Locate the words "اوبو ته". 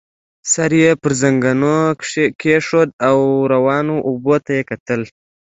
4.07-4.51